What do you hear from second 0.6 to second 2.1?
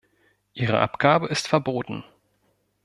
Abgabe ist verboten.